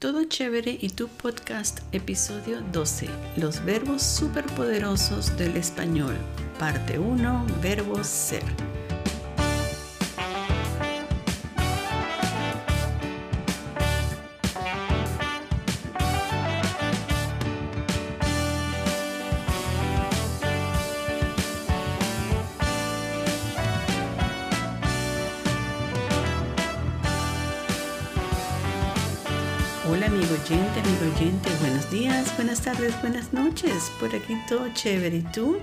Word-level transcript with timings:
Todo 0.00 0.24
Chévere 0.24 0.78
y 0.80 0.88
tu 0.88 1.08
podcast, 1.08 1.80
episodio 1.92 2.62
12, 2.72 3.06
los 3.36 3.62
verbos 3.66 4.02
superpoderosos 4.02 5.36
del 5.36 5.58
español, 5.58 6.16
parte 6.58 6.98
1, 6.98 7.46
verbos 7.60 8.06
ser. 8.06 8.42
Buenos 31.20 31.90
días, 31.90 32.34
buenas 32.36 32.62
tardes, 32.62 32.98
buenas 33.02 33.34
noches. 33.34 33.90
Por 34.00 34.08
aquí 34.14 34.38
todo 34.48 34.72
chévere 34.72 35.18
y 35.18 35.32
tú. 35.34 35.60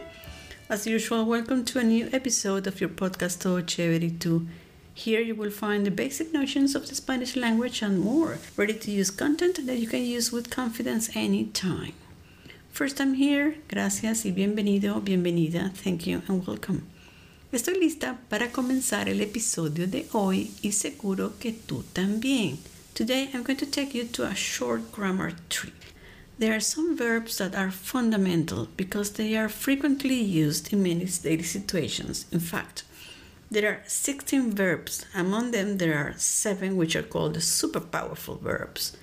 As 0.70 0.86
usual, 0.86 1.26
welcome 1.26 1.64
to 1.66 1.80
a 1.80 1.84
new 1.84 2.08
episode 2.12 2.68
of 2.68 2.80
your 2.80 2.92
podcast 2.92 3.42
Todo 3.42 3.62
Chévere 3.62 4.06
y 4.06 4.12
tú. 4.20 4.46
Here 4.94 5.20
you 5.20 5.34
will 5.34 5.50
find 5.50 5.84
the 5.84 5.90
basic 5.90 6.32
notions 6.32 6.76
of 6.76 6.88
the 6.88 6.94
Spanish 6.94 7.36
language 7.36 7.82
and 7.82 8.00
more, 8.00 8.38
ready 8.56 8.76
to 8.76 8.92
use 8.92 9.10
content 9.10 9.66
that 9.66 9.78
you 9.78 9.88
can 9.88 10.06
use 10.06 10.32
with 10.32 10.52
confidence 10.52 11.10
anytime. 11.16 11.94
First 12.72 12.98
time 12.98 13.16
here, 13.16 13.56
gracias 13.68 14.26
y 14.26 14.32
bienvenido, 14.32 15.02
bienvenida, 15.04 15.72
thank 15.74 16.06
you 16.06 16.22
and 16.28 16.46
welcome. 16.46 16.84
Estoy 17.52 17.80
lista 17.80 18.20
para 18.30 18.52
comenzar 18.52 19.10
el 19.10 19.22
episodio 19.22 19.88
de 19.88 20.06
hoy 20.12 20.52
y 20.62 20.74
seguro 20.74 21.34
que 21.40 21.52
tú 21.52 21.84
también. 21.94 22.60
Today 22.98 23.30
I'm 23.32 23.44
going 23.44 23.58
to 23.58 23.66
take 23.68 23.94
you 23.94 24.06
to 24.06 24.24
a 24.26 24.34
short 24.34 24.92
grammar 24.92 25.34
trip. 25.50 25.76
There 26.40 26.56
are 26.56 26.60
some 26.60 26.98
verbs 26.98 27.38
that 27.38 27.54
are 27.54 27.70
fundamental 27.70 28.70
because 28.76 29.12
they 29.12 29.38
are 29.38 29.50
frequently 29.50 30.20
used 30.20 30.74
in 30.74 30.82
many 30.82 31.06
daily 31.06 31.44
situations. 31.44 32.26
In 32.32 32.40
fact, 32.40 32.86
there 33.52 33.70
are 33.70 33.84
16 33.86 34.56
verbs. 34.56 35.06
Among 35.14 35.52
them, 35.52 35.78
there 35.78 35.96
are 35.96 36.16
seven 36.18 36.76
which 36.76 36.96
are 36.96 37.04
called 37.04 37.36
the 37.36 37.42
super 37.42 37.82
powerful 37.82 38.38
verbs. 38.38 38.98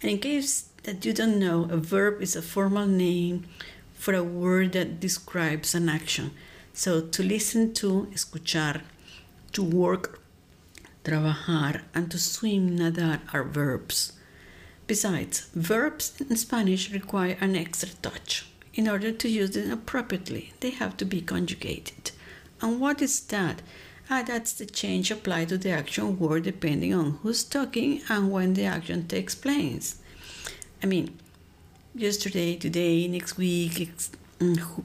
And 0.00 0.12
in 0.12 0.18
case 0.18 0.68
that 0.84 1.04
you 1.04 1.12
don't 1.12 1.40
know, 1.40 1.64
a 1.68 1.78
verb 1.78 2.22
is 2.22 2.36
a 2.36 2.42
formal 2.42 2.86
name 2.86 3.46
for 3.94 4.14
a 4.14 4.22
word 4.22 4.70
that 4.74 5.00
describes 5.00 5.74
an 5.74 5.88
action. 5.88 6.30
So 6.74 7.00
to 7.00 7.22
listen 7.24 7.74
to, 7.74 8.06
escuchar, 8.14 8.82
to 9.50 9.64
work 9.64 10.21
trabajar, 11.04 11.82
and 11.94 12.10
to 12.10 12.18
swim, 12.18 12.76
nadar 12.76 13.20
are 13.32 13.44
verbs. 13.44 14.12
Besides, 14.86 15.48
verbs 15.54 16.20
in 16.20 16.36
Spanish 16.36 16.90
require 16.92 17.36
an 17.40 17.56
extra 17.56 17.90
touch. 18.02 18.46
In 18.74 18.88
order 18.88 19.12
to 19.12 19.28
use 19.28 19.50
them 19.50 19.70
appropriately, 19.70 20.52
they 20.60 20.70
have 20.70 20.96
to 20.96 21.04
be 21.04 21.20
conjugated. 21.20 22.10
And 22.60 22.80
what 22.80 23.02
is 23.02 23.20
that? 23.20 23.62
Ah, 24.10 24.22
that's 24.22 24.52
the 24.52 24.66
change 24.66 25.10
applied 25.10 25.48
to 25.50 25.58
the 25.58 25.70
action 25.70 26.18
word 26.18 26.44
depending 26.44 26.92
on 26.94 27.18
who's 27.22 27.44
talking 27.44 28.02
and 28.08 28.30
when 28.30 28.54
the 28.54 28.64
action 28.64 29.06
takes 29.06 29.34
place. 29.34 29.96
I 30.82 30.86
mean, 30.86 31.18
yesterday, 31.94 32.56
today, 32.56 33.06
next 33.08 33.36
week, 33.36 33.90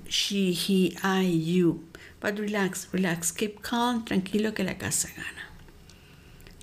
she, 0.08 0.52
he, 0.54 0.98
I, 1.04 1.22
you. 1.22 1.84
But 2.20 2.40
relax, 2.40 2.88
relax, 2.92 3.32
keep 3.32 3.62
calm, 3.62 4.04
tranquilo 4.06 4.54
que 4.56 4.64
la 4.64 4.74
casa 4.74 5.08
gana. 5.08 5.47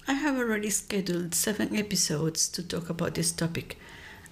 I 0.06 0.12
have 0.12 0.36
already 0.36 0.68
scheduled 0.68 1.34
seven 1.34 1.74
episodes 1.74 2.46
to 2.48 2.62
talk 2.62 2.90
about 2.90 3.14
this 3.14 3.32
topic, 3.32 3.78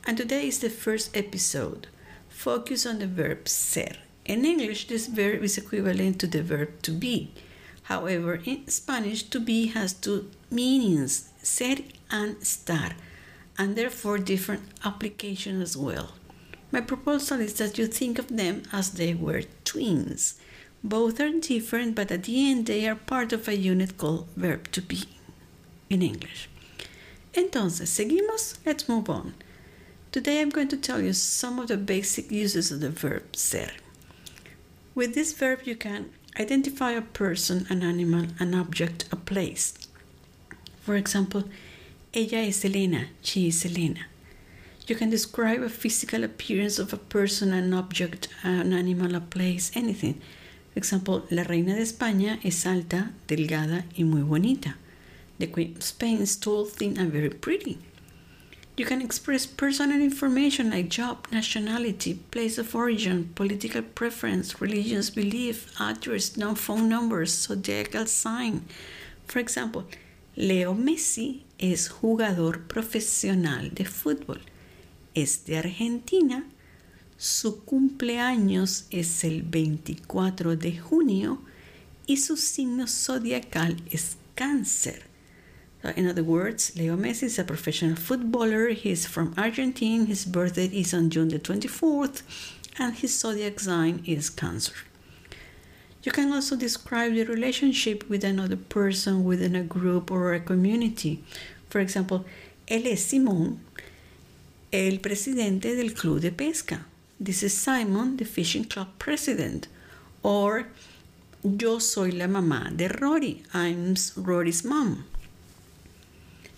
and 0.04 0.18
today 0.18 0.48
is 0.48 0.58
the 0.58 0.68
first 0.68 1.16
episode. 1.16 1.86
Focus 2.28 2.84
on 2.84 2.98
the 2.98 3.06
verb 3.06 3.48
ser. 3.48 3.92
In 4.26 4.44
English, 4.44 4.88
this 4.88 5.06
verb 5.06 5.42
is 5.42 5.56
equivalent 5.56 6.18
to 6.20 6.26
the 6.26 6.42
verb 6.42 6.82
to 6.82 6.90
be. 6.90 7.32
However, 7.84 8.42
in 8.44 8.68
Spanish, 8.68 9.22
to 9.22 9.40
be 9.40 9.68
has 9.68 9.94
two 9.94 10.30
meanings, 10.50 11.30
ser 11.42 11.76
and 12.10 12.36
estar, 12.36 12.92
and 13.56 13.74
therefore 13.74 14.18
different 14.18 14.64
application 14.84 15.62
as 15.62 15.74
well. 15.74 16.12
My 16.70 16.82
proposal 16.82 17.40
is 17.40 17.54
that 17.54 17.78
you 17.78 17.86
think 17.86 18.18
of 18.18 18.28
them 18.28 18.64
as 18.72 18.90
they 18.90 19.14
were 19.14 19.44
twins. 19.64 20.38
Both 20.84 21.18
are 21.18 21.32
different, 21.32 21.94
but 21.94 22.12
at 22.12 22.24
the 22.24 22.50
end, 22.50 22.66
they 22.66 22.86
are 22.86 22.94
part 22.94 23.32
of 23.32 23.48
a 23.48 23.56
unit 23.56 23.96
called 23.96 24.28
verb 24.36 24.70
to 24.72 24.82
be 24.82 25.04
in 25.92 26.02
English. 26.02 26.48
Entonces, 27.34 27.88
seguimos? 27.88 28.56
Let's 28.64 28.88
move 28.88 29.08
on. 29.08 29.34
Today 30.10 30.40
I'm 30.40 30.50
going 30.50 30.68
to 30.68 30.76
tell 30.76 31.00
you 31.00 31.12
some 31.12 31.58
of 31.58 31.68
the 31.68 31.76
basic 31.76 32.30
uses 32.30 32.70
of 32.70 32.80
the 32.80 32.90
verb 32.90 33.36
ser. 33.36 33.70
With 34.94 35.14
this 35.14 35.32
verb, 35.32 35.60
you 35.64 35.74
can 35.74 36.10
identify 36.38 36.92
a 36.92 37.00
person, 37.02 37.66
an 37.70 37.82
animal, 37.82 38.26
an 38.38 38.54
object, 38.54 39.06
a 39.10 39.16
place. 39.16 39.74
For 40.82 40.96
example, 40.96 41.44
ella 42.12 42.46
es 42.46 42.64
Elena, 42.64 43.06
she 43.22 43.48
is 43.48 43.64
Elena. 43.64 44.06
You 44.86 44.96
can 44.96 45.10
describe 45.10 45.62
a 45.62 45.68
physical 45.68 46.24
appearance 46.24 46.78
of 46.78 46.92
a 46.92 46.98
person, 46.98 47.52
an 47.52 47.72
object, 47.72 48.28
an 48.42 48.72
animal, 48.72 49.14
a 49.14 49.20
place, 49.20 49.70
anything. 49.74 50.20
For 50.72 50.78
example, 50.78 51.24
la 51.30 51.44
reina 51.44 51.74
de 51.74 51.82
España 51.82 52.38
es 52.42 52.66
alta, 52.66 53.12
delgada 53.28 53.84
y 53.96 54.04
muy 54.04 54.22
bonita. 54.22 54.76
The 55.42 55.48
Queen 55.48 55.74
of 55.76 55.82
Spain 55.82 56.18
is 56.18 56.36
tall, 56.36 56.66
thin, 56.66 56.96
and 56.96 57.10
very 57.10 57.28
pretty. 57.28 57.80
You 58.76 58.84
can 58.84 59.02
express 59.02 59.44
personal 59.44 60.00
information 60.00 60.70
like 60.70 60.88
job, 60.88 61.26
nationality, 61.32 62.14
place 62.14 62.58
of 62.58 62.76
origin, 62.76 63.32
political 63.34 63.82
preference, 63.82 64.60
religious 64.60 65.10
belief, 65.10 65.74
address, 65.80 66.36
no 66.36 66.54
phone 66.54 66.88
numbers, 66.88 67.32
zodiacal 67.34 68.06
sign. 68.06 68.64
For 69.26 69.40
example, 69.40 69.84
Leo 70.36 70.74
Messi 70.74 71.42
es 71.58 71.88
jugador 71.88 72.68
profesional 72.68 73.74
de 73.74 73.84
fútbol. 73.84 74.42
Es 75.12 75.44
de 75.44 75.58
Argentina. 75.58 76.44
Su 77.18 77.64
cumpleaños 77.64 78.84
es 78.92 79.24
el 79.24 79.42
24 79.42 80.54
de 80.54 80.78
junio 80.78 81.42
y 82.06 82.18
su 82.18 82.36
signo 82.36 82.86
zodiacal 82.86 83.82
es 83.90 84.16
cáncer. 84.36 85.10
Uh, 85.84 85.92
in 85.96 86.06
other 86.06 86.22
words, 86.22 86.72
Leo 86.76 86.96
Messi 86.96 87.24
is 87.24 87.38
a 87.38 87.44
professional 87.44 87.96
footballer. 87.96 88.68
He's 88.68 89.06
from 89.06 89.34
Argentina. 89.36 90.04
His 90.04 90.24
birthday 90.24 90.66
is 90.66 90.94
on 90.94 91.10
June 91.10 91.28
the 91.28 91.38
24th, 91.38 92.22
and 92.78 92.94
his 92.94 93.18
zodiac 93.18 93.58
sign 93.58 94.02
is 94.06 94.30
Cancer. 94.30 94.74
You 96.04 96.12
can 96.12 96.32
also 96.32 96.56
describe 96.56 97.14
the 97.14 97.24
relationship 97.24 98.08
with 98.08 98.24
another 98.24 98.56
person 98.56 99.24
within 99.24 99.54
a 99.54 99.62
group 99.62 100.10
or 100.10 100.34
a 100.34 100.40
community. 100.40 101.22
For 101.68 101.80
example, 101.80 102.24
él 102.68 102.86
es 102.86 103.12
Simón, 103.12 103.58
el 104.72 104.98
presidente 104.98 105.76
del 105.76 105.94
club 105.94 106.20
de 106.20 106.30
pesca. 106.30 106.84
This 107.20 107.42
is 107.42 107.56
Simon, 107.56 108.16
the 108.16 108.24
fishing 108.24 108.64
club 108.64 108.88
president. 108.98 109.68
Or, 110.22 110.66
yo 111.42 111.78
soy 111.78 112.10
la 112.10 112.26
mamá 112.26 112.76
de 112.76 112.88
Rory. 112.88 113.42
I'm 113.54 113.94
Rory's 114.16 114.64
mom. 114.64 115.04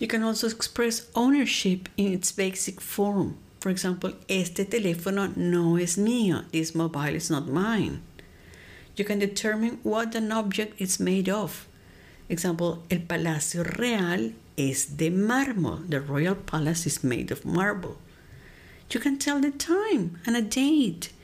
You 0.04 0.08
can 0.08 0.22
also 0.22 0.48
express 0.48 1.08
ownership 1.14 1.88
in 1.96 2.12
its 2.12 2.30
basic 2.30 2.78
form. 2.78 3.38
For 3.58 3.70
example, 3.70 4.12
este 4.28 4.66
teléfono 4.66 5.34
no 5.34 5.76
es 5.76 5.96
mío. 5.96 6.44
This 6.52 6.74
mobile 6.74 7.14
is 7.14 7.30
not 7.30 7.48
mine. 7.48 8.02
You 8.96 9.06
can 9.06 9.18
determine 9.18 9.78
what 9.82 10.14
an 10.14 10.30
object 10.30 10.78
is 10.78 11.00
made 11.00 11.30
of. 11.30 11.66
Example, 12.28 12.82
el 12.90 12.98
Palacio 13.08 13.64
Real 13.78 14.32
es 14.58 14.84
de 14.84 15.08
mármol. 15.08 15.88
The 15.88 16.02
Royal 16.02 16.34
Palace 16.34 16.84
is 16.84 17.02
made 17.02 17.30
of 17.30 17.46
marble. 17.46 17.96
You 18.90 19.00
can 19.00 19.18
tell 19.18 19.40
the 19.40 19.52
time 19.52 20.18
and 20.26 20.36
a 20.36 20.42
date. 20.42 21.14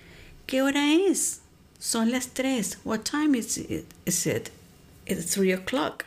¿Qué 0.46 0.62
hora 0.62 1.10
es? 1.10 1.40
Son 1.78 2.10
las 2.10 2.28
tres. 2.28 2.78
What 2.82 3.04
time 3.04 3.34
is 3.34 3.58
it? 3.58 3.84
Is 4.06 4.26
it? 4.26 4.48
It's 5.04 5.34
three 5.34 5.52
o'clock. 5.52 6.06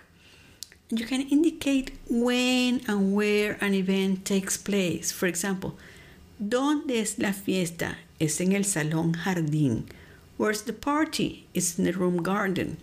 You 0.90 1.06
can 1.06 1.22
indicate 1.22 1.92
when 2.10 2.82
and 2.88 3.16
where 3.16 3.58
an 3.62 3.74
event 3.74 4.26
takes 4.26 4.58
place. 4.58 5.12
For 5.12 5.28
example, 5.28 5.78
¿Dónde 6.40 7.00
es 7.00 7.20
la 7.20 7.32
fiesta? 7.32 7.98
Es 8.20 8.42
en 8.42 8.52
el 8.54 8.66
salón 8.66 9.14
jardín. 9.14 9.86
Where's 10.38 10.64
the 10.64 10.74
party? 10.74 11.46
It's 11.54 11.78
in 11.78 11.86
the 11.86 11.94
room 11.94 12.18
garden. 12.18 12.78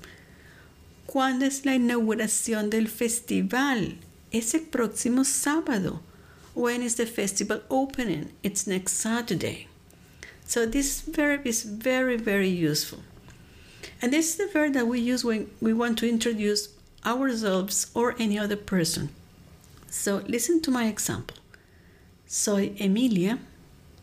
¿Cuándo 1.07 1.45
es 1.45 1.67
la 1.67 1.75
inauguración 1.75 2.71
del 2.71 2.87
festival? 2.87 3.99
Es 4.33 4.55
el 4.55 4.63
próximo 4.63 5.25
sábado. 5.25 6.01
When 6.55 6.83
is 6.83 6.95
the 6.95 7.07
festival 7.07 7.63
opening? 7.69 8.31
It's 8.43 8.67
next 8.67 8.95
Saturday. 8.95 9.67
So 10.47 10.65
this 10.65 11.01
verb 11.03 11.47
is 11.47 11.65
very, 11.65 12.17
very 12.17 12.49
useful. 12.49 13.01
And 14.01 14.13
this 14.13 14.31
is 14.31 14.37
the 14.37 14.47
verb 14.47 14.73
that 14.75 14.87
we 14.87 15.01
use 15.01 15.25
when 15.25 15.51
we 15.61 15.75
want 15.75 15.99
to 15.99 16.09
introduce 16.09 16.69
ourselves 17.05 17.91
or 17.95 18.15
any 18.19 18.39
other 18.39 18.57
person. 18.57 19.11
So 19.89 20.23
listen 20.27 20.61
to 20.63 20.71
my 20.71 20.87
example. 20.87 21.37
Soy 22.27 22.73
Emilia, 22.79 23.39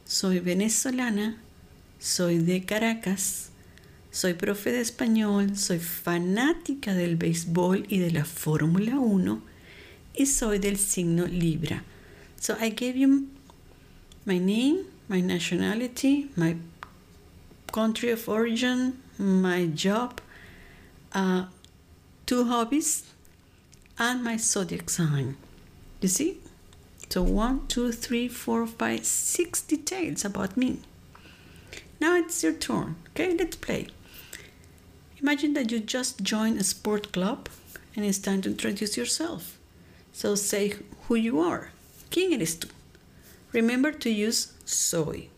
soy 0.05 0.39
venezolana, 0.39 1.37
soy 1.99 2.39
de 2.39 2.61
Caracas, 2.61 3.51
soy 4.11 4.33
profe 4.33 4.71
de 4.71 4.81
español, 4.81 5.57
soy 5.57 5.79
fanática 5.79 6.93
del 6.93 7.15
béisbol 7.15 7.85
y 7.87 7.99
de 7.99 8.11
la 8.11 8.25
Fórmula 8.25 8.99
1 8.99 9.41
y 10.15 10.25
soy 10.25 10.59
del 10.59 10.77
signo 10.77 11.25
Libra. 11.25 11.83
So 12.39 12.55
I 12.59 12.69
gave 12.69 12.97
you 12.97 13.27
my 14.25 14.39
name, 14.39 14.85
my 15.07 15.21
nationality, 15.21 16.29
my 16.35 16.57
country 17.71 18.11
of 18.11 18.27
origin, 18.27 19.01
my 19.17 19.67
job, 19.67 20.19
uh, 21.13 21.45
two 22.27 22.43
hobbies, 22.43 23.05
and 23.97 24.23
my 24.23 24.37
zodiac 24.37 24.89
sign. 24.89 25.37
You 26.01 26.09
see? 26.09 26.37
So 27.09 27.23
one, 27.23 27.67
two, 27.67 27.91
three, 27.93 28.27
four, 28.27 28.67
five, 28.67 29.05
six 29.05 29.61
details 29.61 30.25
about 30.25 30.57
me. 30.57 30.81
Now 31.99 32.17
it's 32.17 32.43
your 32.43 32.53
turn. 32.53 32.97
Okay, 33.09 33.35
let's 33.35 33.55
play. 33.55 33.87
Imagine 35.21 35.53
that 35.53 35.71
you 35.71 35.79
just 35.79 36.21
joined 36.21 36.59
a 36.59 36.63
sport 36.63 37.11
club 37.11 37.49
and 37.95 38.05
it's 38.05 38.19
time 38.19 38.41
to 38.41 38.49
introduce 38.49 38.97
yourself. 38.97 39.57
So 40.11 40.35
say 40.35 40.73
who 41.07 41.15
you 41.15 41.39
are. 41.39 41.71
¿Quién 42.11 42.33
eres 42.33 42.55
tú? 42.57 42.69
Remember 43.53 43.91
to 43.93 44.09
use 44.09 44.53
soy. 44.65 45.29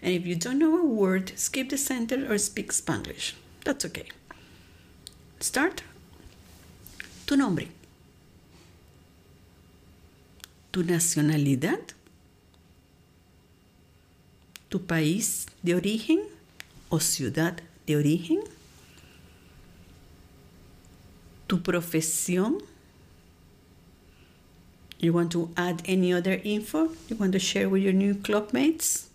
And 0.00 0.14
if 0.14 0.24
you 0.24 0.36
don't 0.36 0.60
know 0.60 0.78
a 0.78 0.84
word, 0.86 1.32
skip 1.36 1.68
the 1.68 1.76
sentence 1.76 2.30
or 2.30 2.38
speak 2.38 2.72
Spanish. 2.72 3.34
That's 3.64 3.84
okay. 3.84 4.08
Start. 5.40 5.82
Tu 7.28 7.36
nombre. 7.36 7.68
Tu 10.70 10.82
nacionalidad. 10.82 11.78
Tu 14.70 14.86
país 14.86 15.46
de 15.62 15.74
origen 15.74 16.20
o 16.88 17.00
ciudad 17.00 17.60
de 17.86 17.96
origen. 17.96 18.40
Tu 21.46 21.58
profesión. 21.58 22.62
You 24.98 25.12
want 25.12 25.30
to 25.32 25.50
add 25.54 25.82
any 25.84 26.14
other 26.14 26.40
info 26.42 26.92
you 27.08 27.16
want 27.16 27.32
to 27.32 27.38
share 27.38 27.68
with 27.68 27.82
your 27.82 27.92
new 27.92 28.14
clubmates? 28.14 29.08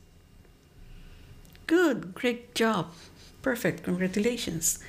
Good, 1.66 2.14
great 2.14 2.54
job. 2.54 2.94
Perfect, 3.42 3.84
congratulations. 3.84 4.80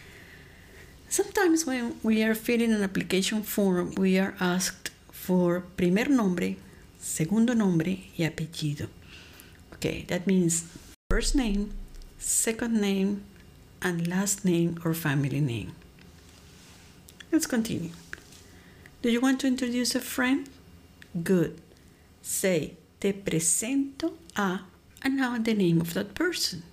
Sometimes 1.15 1.65
when 1.65 1.95
we 2.03 2.25
are 2.25 2.35
filling 2.35 2.73
an 2.73 2.83
application 2.83 3.45
form, 3.45 3.95
we 3.95 4.19
are 4.19 4.35
asked 4.41 4.91
for 5.13 5.61
primer 5.77 6.07
nombre, 6.07 6.57
segundo 6.99 7.55
nombre 7.55 8.11
y 8.19 8.25
apellido. 8.25 8.89
Okay, 9.75 10.05
that 10.09 10.27
means 10.27 10.65
first 11.09 11.37
name, 11.37 11.73
second 12.19 12.81
name, 12.81 13.23
and 13.81 14.09
last 14.09 14.45
name 14.45 14.81
or 14.85 14.93
family 14.93 15.41
name. 15.41 15.71
Let's 17.31 17.47
continue. 17.47 17.93
Do 19.01 19.09
you 19.09 19.21
want 19.21 19.39
to 19.43 19.47
introduce 19.47 19.95
a 19.95 20.01
friend? 20.01 20.49
Good. 21.23 21.61
Say, 22.23 22.75
te 22.99 23.13
presento 23.13 24.15
a, 24.37 24.63
and 25.01 25.17
now 25.17 25.39
the 25.39 25.55
name 25.55 25.81
of 25.81 25.95
that 25.95 26.17
person. 26.17 26.65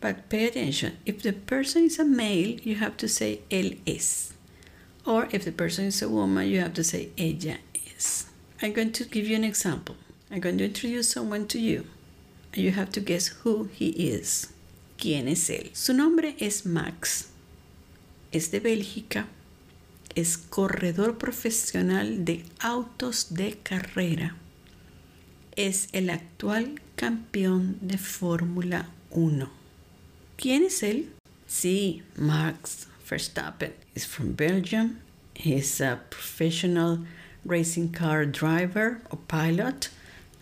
But 0.00 0.28
pay 0.28 0.46
attention. 0.46 0.98
If 1.06 1.22
the 1.22 1.32
person 1.32 1.84
is 1.84 1.98
a 1.98 2.04
male, 2.04 2.58
you 2.62 2.76
have 2.76 2.96
to 2.98 3.08
say 3.08 3.40
él 3.50 3.78
es. 3.86 4.34
Or 5.06 5.28
if 5.32 5.44
the 5.44 5.52
person 5.52 5.86
is 5.86 6.02
a 6.02 6.08
woman, 6.08 6.48
you 6.48 6.60
have 6.60 6.74
to 6.74 6.84
say 6.84 7.10
ella 7.16 7.58
es. 7.96 8.26
I'm 8.62 8.72
going 8.72 8.92
to 8.92 9.04
give 9.04 9.26
you 9.26 9.36
an 9.36 9.44
example. 9.44 9.96
I'm 10.30 10.40
going 10.40 10.58
to 10.58 10.64
introduce 10.64 11.10
someone 11.10 11.46
to 11.48 11.58
you. 11.58 11.86
And 12.52 12.62
you 12.62 12.70
have 12.72 12.90
to 12.92 13.00
guess 13.00 13.28
who 13.28 13.68
he 13.72 13.88
is. 13.88 14.52
¿Quién 14.98 15.28
es 15.28 15.48
él? 15.50 15.70
Su 15.74 15.92
nombre 15.92 16.36
es 16.38 16.64
Max. 16.64 17.30
Es 18.32 18.48
de 18.48 18.60
Bélgica 18.60 19.26
es 20.14 20.38
corredor 20.38 21.18
profesional 21.18 22.24
de 22.24 22.44
autos 22.60 23.34
de 23.34 23.58
carrera. 23.62 24.36
Es 25.56 25.88
el 25.92 26.10
actual 26.10 26.80
campeón 26.96 27.78
de 27.80 27.98
Fórmula 27.98 28.88
1. 29.10 29.63
¿Quién 30.36 30.64
es 30.64 30.82
él? 30.82 31.06
Sí, 31.46 32.02
Max 32.16 32.86
Verstappen 33.08 33.72
is 33.94 34.04
from 34.04 34.32
Belgium. 34.32 35.00
He's 35.34 35.80
a 35.80 36.00
professional 36.10 37.00
racing 37.44 37.92
car 37.92 38.26
driver 38.26 39.00
or 39.10 39.18
pilot, 39.28 39.90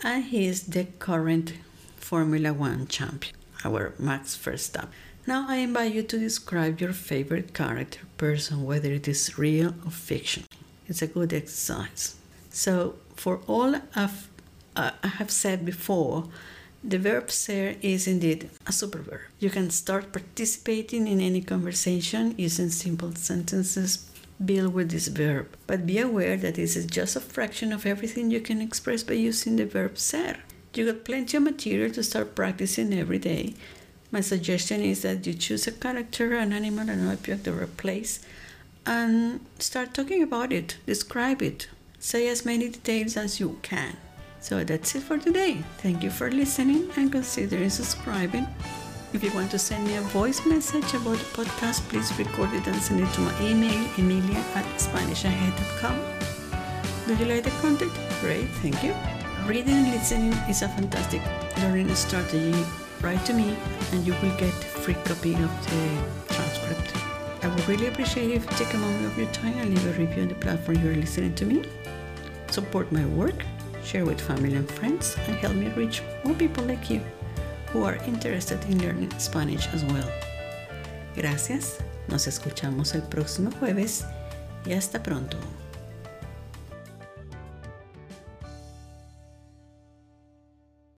and 0.02 0.24
he 0.24 0.46
is 0.46 0.64
the 0.64 0.84
current 0.98 1.54
Formula 1.96 2.52
One 2.52 2.86
champion, 2.86 3.34
our 3.64 3.94
Max 3.98 4.36
Verstappen. 4.36 4.88
Now 5.26 5.46
I 5.48 5.56
invite 5.56 5.94
you 5.94 6.02
to 6.02 6.18
describe 6.18 6.80
your 6.80 6.92
favorite 6.92 7.54
character, 7.54 8.00
person, 8.16 8.64
whether 8.64 8.90
it 8.90 9.06
is 9.06 9.38
real 9.38 9.74
or 9.84 9.90
fiction. 9.90 10.44
It's 10.88 11.02
a 11.02 11.06
good 11.06 11.32
exercise. 11.32 12.16
So, 12.50 12.96
for 13.14 13.40
all 13.46 13.76
of, 13.94 14.28
uh, 14.74 14.90
I 15.02 15.08
have 15.08 15.30
said 15.30 15.64
before, 15.64 16.28
the 16.84 16.98
verb 16.98 17.30
ser 17.30 17.76
is 17.80 18.06
indeed 18.06 18.50
a 18.66 18.72
superverb. 18.72 19.20
You 19.38 19.50
can 19.50 19.70
start 19.70 20.12
participating 20.12 21.06
in 21.06 21.20
any 21.20 21.40
conversation 21.40 22.34
using 22.36 22.70
simple 22.70 23.14
sentences 23.14 24.08
built 24.44 24.72
with 24.72 24.90
this 24.90 25.08
verb. 25.08 25.46
But 25.66 25.86
be 25.86 25.98
aware 25.98 26.36
that 26.36 26.56
this 26.56 26.76
is 26.76 26.86
just 26.86 27.16
a 27.16 27.20
fraction 27.20 27.72
of 27.72 27.86
everything 27.86 28.30
you 28.30 28.40
can 28.40 28.60
express 28.60 29.02
by 29.02 29.14
using 29.14 29.56
the 29.56 29.66
verb 29.66 29.98
ser. 29.98 30.36
You 30.74 30.86
got 30.86 31.04
plenty 31.04 31.36
of 31.36 31.42
material 31.42 31.92
to 31.92 32.02
start 32.02 32.34
practicing 32.34 32.92
every 32.92 33.18
day 33.18 33.54
my 34.12 34.20
suggestion 34.20 34.82
is 34.82 35.00
that 35.02 35.26
you 35.26 35.32
choose 35.32 35.66
a 35.66 35.72
character, 35.72 36.34
an 36.34 36.52
animal, 36.52 36.90
an 36.90 37.08
object, 37.08 37.48
or 37.48 37.62
a 37.62 37.66
place, 37.66 38.20
and 38.84 39.40
start 39.58 39.94
talking 39.94 40.22
about 40.22 40.52
it, 40.52 40.76
describe 40.84 41.40
it, 41.40 41.68
say 41.98 42.28
as 42.28 42.44
many 42.44 42.68
details 42.68 43.16
as 43.16 43.40
you 43.40 43.58
can. 43.62 43.96
So 44.42 44.64
that's 44.64 44.96
it 44.96 45.04
for 45.04 45.18
today. 45.18 45.62
Thank 45.78 46.02
you 46.02 46.10
for 46.10 46.28
listening 46.28 46.90
and 46.96 47.12
considering 47.12 47.70
subscribing. 47.70 48.44
If 49.12 49.22
you 49.22 49.30
want 49.32 49.52
to 49.52 49.58
send 49.58 49.86
me 49.86 49.94
a 49.94 50.00
voice 50.00 50.44
message 50.44 50.94
about 50.94 51.18
the 51.18 51.30
podcast, 51.44 51.86
please 51.88 52.10
record 52.18 52.52
it 52.52 52.66
and 52.66 52.82
send 52.82 53.00
it 53.06 53.12
to 53.14 53.20
my 53.20 53.40
email, 53.40 53.78
emilia 53.96 54.42
at 54.58 54.66
spanishahead.com. 54.82 55.94
Do 57.06 57.14
you 57.14 57.32
like 57.32 57.44
the 57.44 57.54
content? 57.62 57.92
Great, 58.20 58.48
thank 58.58 58.82
you. 58.82 58.92
Reading 59.46 59.74
and 59.74 59.92
listening 59.92 60.32
is 60.50 60.62
a 60.62 60.68
fantastic 60.68 61.22
learning 61.58 61.94
strategy 61.94 62.52
write 63.00 63.24
to 63.26 63.34
me 63.34 63.56
and 63.92 64.04
you 64.04 64.12
will 64.22 64.36
get 64.38 64.50
a 64.50 64.72
free 64.82 64.98
copy 65.04 65.34
of 65.34 65.52
the 65.70 66.34
transcript. 66.34 66.96
I 67.44 67.46
would 67.46 67.68
really 67.68 67.86
appreciate 67.86 68.32
if 68.32 68.42
you 68.50 68.56
take 68.56 68.74
a 68.74 68.78
moment 68.78 69.06
of 69.06 69.16
your 69.16 69.30
time 69.30 69.56
and 69.58 69.70
leave 69.70 69.86
a 69.86 70.00
review 70.00 70.22
on 70.22 70.28
the 70.28 70.34
platform 70.34 70.82
you're 70.82 70.96
listening 70.96 71.34
to 71.36 71.46
me. 71.46 71.62
Support 72.50 72.90
my 72.90 73.06
work, 73.06 73.44
share 73.84 74.04
with 74.04 74.20
family 74.20 74.54
and 74.54 74.70
friends, 74.70 75.16
and 75.26 75.36
help 75.36 75.54
me 75.54 75.68
reach 75.76 76.02
more 76.24 76.34
people 76.34 76.64
like 76.64 76.90
you 76.90 77.00
who 77.72 77.84
are 77.84 77.96
interested 78.06 78.62
in 78.68 78.80
learning 78.82 79.10
Spanish 79.18 79.66
as 79.74 79.84
well. 79.84 80.08
Gracias, 81.14 81.78
nos 82.08 82.26
escuchamos 82.26 82.94
el 82.94 83.02
próximo 83.02 83.50
jueves 83.50 84.04
y 84.66 84.72
hasta 84.72 85.02
pronto. 85.02 85.38